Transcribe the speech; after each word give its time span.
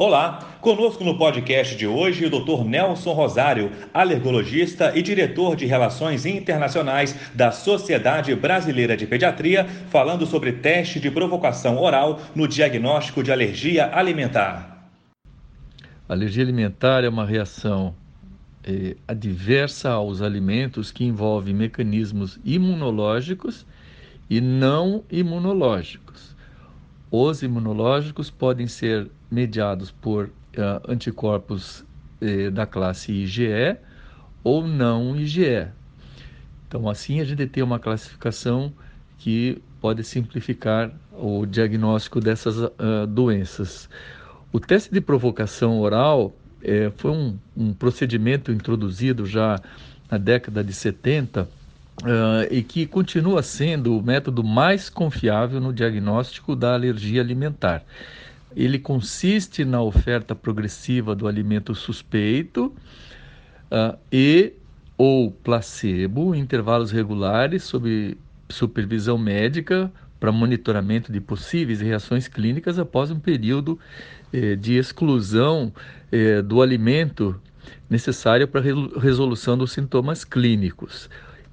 Olá, 0.00 0.58
conosco 0.60 1.02
no 1.02 1.18
podcast 1.18 1.74
de 1.74 1.84
hoje 1.84 2.24
o 2.24 2.30
Dr. 2.30 2.64
Nelson 2.64 3.12
Rosário, 3.12 3.72
alergologista 3.92 4.96
e 4.96 5.02
diretor 5.02 5.56
de 5.56 5.66
Relações 5.66 6.24
Internacionais 6.24 7.32
da 7.34 7.50
Sociedade 7.50 8.32
Brasileira 8.36 8.96
de 8.96 9.08
Pediatria, 9.08 9.64
falando 9.90 10.24
sobre 10.24 10.52
teste 10.52 11.00
de 11.00 11.10
provocação 11.10 11.76
oral 11.78 12.20
no 12.32 12.46
diagnóstico 12.46 13.24
de 13.24 13.32
alergia 13.32 13.90
alimentar. 13.92 14.88
A 16.08 16.12
alergia 16.12 16.44
alimentar 16.44 17.02
é 17.02 17.08
uma 17.08 17.26
reação 17.26 17.92
é, 18.62 18.94
adversa 19.08 19.90
aos 19.90 20.22
alimentos 20.22 20.92
que 20.92 21.02
envolve 21.02 21.52
mecanismos 21.52 22.38
imunológicos 22.44 23.66
e 24.30 24.40
não 24.40 25.02
imunológicos. 25.10 26.37
Os 27.10 27.42
imunológicos 27.42 28.30
podem 28.30 28.66
ser 28.66 29.10
mediados 29.30 29.90
por 29.90 30.26
uh, 30.26 30.30
anticorpos 30.90 31.80
uh, 32.20 32.50
da 32.50 32.66
classe 32.66 33.12
IgE 33.12 33.76
ou 34.44 34.66
não 34.66 35.16
IgE. 35.16 35.68
Então, 36.66 36.88
assim, 36.88 37.20
a 37.20 37.24
gente 37.24 37.46
tem 37.46 37.62
uma 37.62 37.78
classificação 37.78 38.72
que 39.16 39.60
pode 39.80 40.04
simplificar 40.04 40.92
o 41.12 41.46
diagnóstico 41.46 42.20
dessas 42.20 42.58
uh, 42.58 43.06
doenças. 43.08 43.88
O 44.52 44.60
teste 44.60 44.92
de 44.92 45.00
provocação 45.00 45.80
oral 45.80 46.34
eh, 46.62 46.90
foi 46.96 47.10
um, 47.10 47.38
um, 47.56 47.72
procedimento 47.72 48.50
introduzido 48.50 49.26
já 49.26 49.60
na 50.10 50.18
década 50.18 50.64
de 50.64 50.72
70 50.72 51.48
e 52.50 52.62
que 52.62 52.86
continua 52.86 53.42
sendo 53.42 53.98
o 53.98 54.02
método 54.02 54.44
mais 54.44 54.88
confiável 54.88 55.60
no 55.60 55.72
diagnóstico 55.72 56.54
da 56.54 56.74
alergia 56.74 57.20
alimentar 57.20 57.84
ele 58.56 58.78
consiste 58.78 59.64
na 59.64 59.80
oferta 59.82 60.34
progressiva 60.34 61.14
do 61.14 61.28
alimento 61.28 61.74
suspeito 61.74 62.72
uh, 63.70 63.98
e 64.10 64.52
ou 64.96 65.30
placebo 65.30 66.34
em 66.34 66.40
intervalos 66.40 66.90
regulares 66.90 67.62
sob 67.62 68.16
supervisão 68.48 69.16
médica 69.16 69.92
para 70.18 70.32
monitoramento 70.32 71.12
de 71.12 71.20
possíveis 71.20 71.80
reações 71.80 72.26
clínicas 72.26 72.78
após 72.78 73.10
um 73.12 73.20
período 73.20 73.78
eh, 74.32 74.56
de 74.56 74.74
exclusão 74.76 75.72
eh, 76.10 76.42
do 76.42 76.60
alimento 76.60 77.40
necessário 77.88 78.48
para 78.48 78.60
resolução 78.60 79.56
dos 79.56 79.70
sintomas 79.70 80.24
clínicos. 80.24 81.08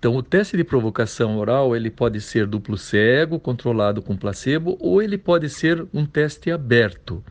Então, 0.06 0.18
o 0.18 0.22
teste 0.22 0.56
de 0.56 0.64
provocação 0.64 1.36
oral 1.36 1.76
ele 1.76 1.90
pode 1.90 2.22
ser 2.22 2.46
duplo 2.46 2.78
cego, 2.78 3.40
controlado 3.40 4.04
com 4.04 4.16
placebo, 4.16 4.78
ou 4.80 5.02
ele 5.02 5.18
pode 5.18 5.50
ser 5.50 5.84
um 5.92 6.06
teste 6.06 6.52
aberto. 6.52 7.24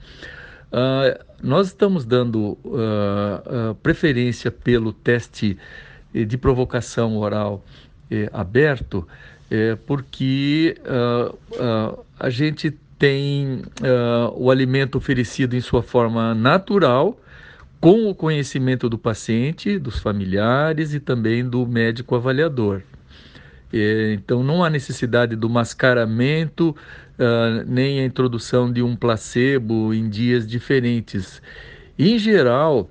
Uh, 0.72 1.24
nós 1.40 1.68
estamos 1.68 2.04
dando 2.04 2.58
uh, 2.64 3.70
uh, 3.70 3.74
preferência 3.76 4.50
pelo 4.50 4.92
teste 4.92 5.56
eh, 6.12 6.24
de 6.24 6.36
provocação 6.36 7.16
oral 7.16 7.64
eh, 8.10 8.28
aberto, 8.32 9.06
eh, 9.48 9.78
porque 9.86 10.76
a 12.18 12.28
gente 12.28 12.72
tem 12.98 13.62
o 14.34 14.50
alimento 14.50 14.98
oferecido 14.98 15.54
em 15.54 15.60
sua 15.60 15.80
forma 15.80 16.34
natural 16.34 17.16
com 17.84 18.08
o 18.08 18.14
conhecimento 18.14 18.88
do 18.88 18.96
paciente, 18.96 19.78
dos 19.78 19.98
familiares 19.98 20.94
e 20.94 21.00
também 21.00 21.46
do 21.46 21.66
médico 21.66 22.14
avaliador. 22.14 22.80
Então, 24.14 24.42
não 24.42 24.64
há 24.64 24.70
necessidade 24.70 25.36
do 25.36 25.50
mascaramento, 25.50 26.70
uh, 26.70 27.62
nem 27.66 28.00
a 28.00 28.04
introdução 28.06 28.72
de 28.72 28.82
um 28.82 28.96
placebo 28.96 29.92
em 29.92 30.08
dias 30.08 30.46
diferentes. 30.46 31.42
Em 31.98 32.18
geral, 32.18 32.88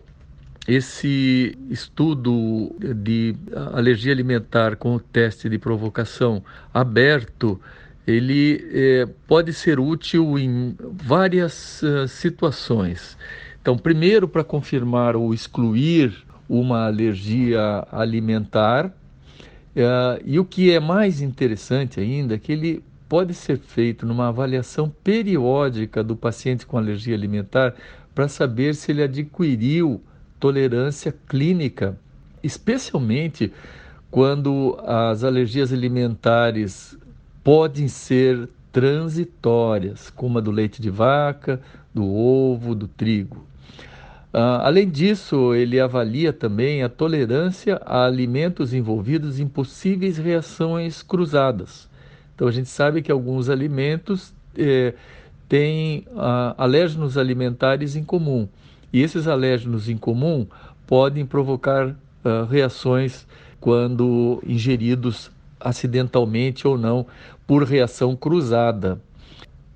esse 0.68 1.58
estudo 1.72 2.76
de 2.96 3.36
alergia 3.74 4.14
alimentar 4.14 4.76
com 4.76 4.94
o 4.94 5.00
teste 5.00 5.50
de 5.50 5.58
provocação 5.58 6.44
aberto, 6.72 7.60
ele 8.06 8.64
eh, 8.72 9.08
pode 9.26 9.54
ser 9.54 9.80
útil 9.80 10.38
em 10.38 10.76
várias 10.80 11.82
uh, 11.82 12.08
situações. 12.08 13.18
Então, 13.64 13.78
primeiro, 13.78 14.28
para 14.28 14.44
confirmar 14.44 15.16
ou 15.16 15.34
excluir 15.34 16.26
uma 16.50 16.86
alergia 16.86 17.88
alimentar, 17.90 18.88
uh, 18.88 20.22
e 20.26 20.38
o 20.38 20.44
que 20.44 20.70
é 20.70 20.82
mais 20.82 21.22
interessante 21.22 21.98
ainda, 21.98 22.36
é 22.36 22.38
que 22.38 22.52
ele 22.52 22.84
pode 23.08 23.34
ser 23.34 23.58
feito 23.58 24.06
numa 24.06 24.28
avaliação 24.28 24.90
periódica 25.02 26.04
do 26.04 26.14
paciente 26.14 26.66
com 26.66 26.78
alergia 26.78 27.16
alimentar 27.16 27.74
para 28.14 28.28
saber 28.28 28.76
se 28.76 28.92
ele 28.92 29.02
adquiriu 29.02 30.02
tolerância 30.42 31.16
clínica, 31.26 31.98
especialmente 32.44 33.50
quando 34.12 34.78
as 34.86 35.24
alergias 35.24 35.72
alimentares 35.72 36.98
podem 37.42 37.88
ser 37.88 38.50
transitórias, 38.74 40.10
como 40.10 40.40
a 40.40 40.42
do 40.42 40.52
leite 40.52 40.82
de 40.82 40.90
vaca, 40.90 41.62
do 41.94 42.14
ovo, 42.14 42.76
do 42.76 42.90
trigo. 42.90 43.53
Uh, 44.34 44.64
além 44.64 44.90
disso, 44.90 45.54
ele 45.54 45.80
avalia 45.80 46.34
também 46.34 46.82
a 46.82 46.90
tolerância 46.90 47.80
a 47.86 48.06
alimentos 48.06 48.74
envolvidos 48.74 49.40
em 49.40 49.48
possíveis 49.48 50.18
reações 50.18 51.04
cruzadas. 51.04 51.88
Então, 52.34 52.48
a 52.48 52.52
gente 52.52 52.68
sabe 52.68 53.04
que 53.04 53.12
alguns 53.12 53.48
alimentos 53.48 54.34
eh, 54.58 54.96
têm 55.48 56.00
uh, 56.12 56.56
alérgenos 56.58 57.16
alimentares 57.16 57.96
em 57.96 58.04
comum. 58.04 58.48
E 58.92 59.04
esses 59.04 59.28
alérgenos 59.28 59.88
em 59.88 59.98
comum 59.98 60.48
podem 60.88 61.28
provocar 61.28 61.90
uh, 61.90 62.46
reações 62.50 63.28
quando 63.60 64.42
ingeridos 64.48 65.30
acidentalmente 65.60 66.68
ou 66.68 66.76
não 66.76 67.06
por 67.46 67.64
reação 67.64 68.16
cruzada. 68.16 69.00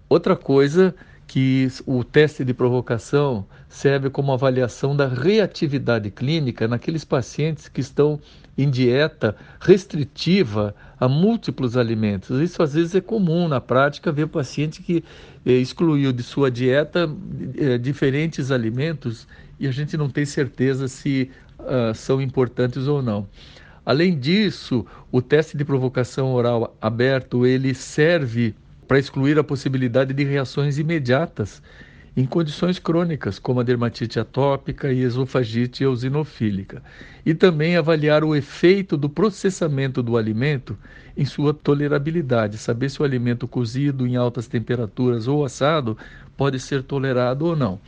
Outra 0.10 0.36
coisa 0.36 0.96
que 1.28 1.68
o 1.86 2.06
teste 2.06 2.46
de 2.46 2.54
provocação 2.54 3.46
serve 3.68 4.10
como 4.10 4.32
avaliação 4.32 4.96
da 4.96 5.08
reatividade 5.08 6.10
clínica 6.10 6.68
naqueles 6.70 7.04
pacientes 7.04 7.68
que 7.68 7.82
estão 7.82 8.20
em 8.58 8.70
dieta 8.70 9.36
restritiva 9.60 10.74
a 10.98 11.08
múltiplos 11.08 11.76
alimentos. 11.76 12.40
Isso 12.42 12.64
às 12.64 12.74
vezes 12.74 12.96
é 12.96 13.02
comum 13.02 13.48
na 13.48 13.60
prática 13.60 14.12
ver 14.12 14.28
paciente 14.28 14.82
que 14.82 15.04
eh, 15.46 15.52
excluiu 15.52 16.14
de 16.14 16.24
sua 16.24 16.50
dieta 16.50 17.10
eh, 17.58 17.78
diferentes 17.78 18.50
alimentos 18.50 19.28
e 19.60 19.68
a 19.68 19.72
gente 19.72 19.98
não 19.98 20.10
tem 20.10 20.26
certeza 20.26 20.88
se 20.88 21.30
uh, 21.60 21.94
são 21.94 22.22
importantes 22.22 22.88
ou 22.88 23.02
não. 23.02 23.28
Além 23.86 24.18
disso, 24.18 24.86
o 25.12 25.22
teste 25.22 25.58
de 25.58 25.66
provocação 25.66 26.34
oral 26.34 26.76
aberto 26.82 27.46
ele 27.46 27.74
serve 27.74 28.56
para 28.88 29.00
excluir 29.00 29.38
a 29.38 29.44
possibilidade 29.44 30.14
de 30.14 30.24
reações 30.24 30.78
imediatas 30.78 31.62
em 32.16 32.26
condições 32.26 32.80
crônicas, 32.80 33.38
como 33.38 33.60
a 33.60 33.64
dermatite 33.64 34.20
atópica 34.20 34.92
e 34.92 35.02
esofagite 35.02 35.84
eosinofílica, 35.84 36.82
e 37.24 37.36
também 37.36 37.78
avaliar 37.78 38.24
o 38.24 38.36
efeito 38.36 38.98
do 38.98 39.08
processamento 39.08 40.02
do 40.02 40.18
alimento 40.18 40.76
em 41.16 41.26
sua 41.26 41.54
tolerabilidade, 41.54 42.58
saber 42.58 42.90
se 42.90 43.00
o 43.02 43.06
alimento 43.06 43.48
cozido 43.48 44.08
em 44.08 44.16
altas 44.16 44.48
temperaturas 44.48 45.28
ou 45.28 45.46
assado 45.46 45.96
pode 46.36 46.60
ser 46.60 46.82
tolerado 46.82 47.46
ou 47.46 47.56
não. 47.56 47.80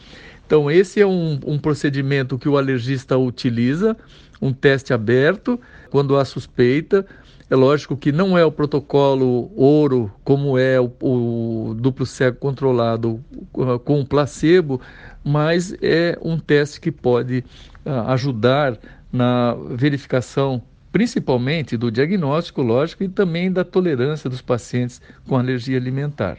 Então, 0.46 0.70
esse 0.70 1.02
é 1.02 1.08
um, 1.08 1.40
um 1.46 1.58
procedimento 1.58 2.38
que 2.38 2.50
o 2.50 2.58
alergista 2.58 3.18
utiliza, 3.18 3.98
um 4.40 4.54
teste 4.54 4.94
aberto, 4.94 5.60
quando 5.90 6.18
há 6.18 6.24
suspeita, 6.24 7.06
é 7.50 7.56
lógico 7.56 7.98
que 7.98 8.12
não 8.12 8.38
é 8.38 8.46
o 8.46 8.52
protocolo 8.52 9.52
ouro, 9.56 10.12
como 10.24 10.58
é 10.58 10.80
o, 10.80 10.92
o 11.02 11.74
duplo 11.74 12.06
cego 12.06 12.38
controlado 12.38 13.24
uh, 13.54 13.80
com 13.80 14.06
placebo, 14.06 14.80
mas 15.24 15.74
é 15.82 16.18
um 16.22 16.38
teste 16.38 16.80
que 16.80 16.92
pode 16.92 17.44
uh, 17.86 18.12
ajudar 18.12 18.78
na 19.12 19.56
verificação, 19.72 20.62
principalmente 20.92 21.76
do 21.76 21.92
diagnóstico, 21.92 22.62
lógico, 22.62 23.04
e 23.04 23.10
também 23.10 23.52
da 23.52 23.64
tolerância 23.64 24.30
dos 24.30 24.42
pacientes 24.42 25.02
com 25.28 25.36
alergia 25.36 25.78
alimentar. 25.78 26.38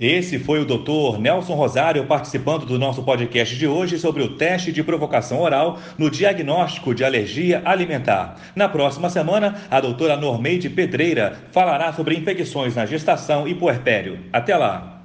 Esse 0.00 0.38
foi 0.38 0.60
o 0.60 0.64
Dr. 0.64 1.18
Nelson 1.18 1.54
Rosário 1.54 2.06
participando 2.06 2.64
do 2.64 2.78
nosso 2.78 3.02
podcast 3.02 3.56
de 3.56 3.66
hoje 3.66 3.98
sobre 3.98 4.22
o 4.22 4.36
teste 4.36 4.70
de 4.70 4.84
provocação 4.84 5.40
oral 5.40 5.80
no 5.98 6.08
diagnóstico 6.08 6.94
de 6.94 7.04
alergia 7.04 7.62
alimentar. 7.64 8.36
Na 8.54 8.68
próxima 8.68 9.10
semana, 9.10 9.56
a 9.68 9.80
doutora 9.80 10.16
Normeide 10.16 10.70
Pedreira 10.70 11.36
falará 11.50 11.92
sobre 11.92 12.14
infecções 12.14 12.76
na 12.76 12.86
gestação 12.86 13.48
e 13.48 13.54
puerpério. 13.56 14.20
Até 14.32 14.56
lá! 14.56 14.97